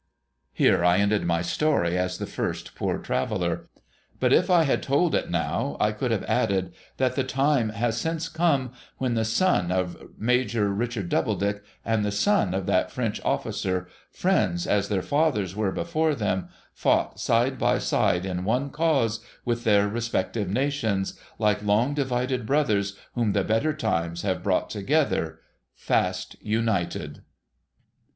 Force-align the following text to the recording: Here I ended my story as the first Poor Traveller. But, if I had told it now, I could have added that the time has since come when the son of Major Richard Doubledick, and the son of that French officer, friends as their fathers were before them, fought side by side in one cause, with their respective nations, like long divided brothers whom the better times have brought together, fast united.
Here 0.51 0.83
I 0.83 0.97
ended 0.97 1.25
my 1.27 1.43
story 1.43 1.95
as 1.95 2.17
the 2.17 2.25
first 2.25 2.73
Poor 2.73 2.97
Traveller. 2.97 3.69
But, 4.19 4.33
if 4.33 4.49
I 4.49 4.63
had 4.63 4.81
told 4.81 5.13
it 5.13 5.29
now, 5.29 5.77
I 5.79 5.91
could 5.91 6.09
have 6.09 6.23
added 6.23 6.73
that 6.97 7.13
the 7.15 7.23
time 7.23 7.69
has 7.69 7.99
since 8.01 8.27
come 8.27 8.71
when 8.97 9.13
the 9.13 9.23
son 9.23 9.71
of 9.71 9.95
Major 10.17 10.69
Richard 10.69 11.09
Doubledick, 11.09 11.61
and 11.85 12.03
the 12.03 12.11
son 12.11 12.55
of 12.55 12.65
that 12.65 12.89
French 12.91 13.21
officer, 13.23 13.87
friends 14.09 14.65
as 14.65 14.89
their 14.89 15.03
fathers 15.03 15.55
were 15.55 15.71
before 15.71 16.15
them, 16.15 16.49
fought 16.73 17.19
side 17.19 17.59
by 17.59 17.77
side 17.77 18.25
in 18.25 18.43
one 18.43 18.71
cause, 18.71 19.19
with 19.45 19.65
their 19.65 19.87
respective 19.87 20.49
nations, 20.49 21.13
like 21.37 21.61
long 21.61 21.93
divided 21.93 22.47
brothers 22.47 22.97
whom 23.13 23.33
the 23.33 23.43
better 23.43 23.71
times 23.75 24.23
have 24.23 24.41
brought 24.41 24.71
together, 24.71 25.41
fast 25.75 26.37
united. 26.41 27.21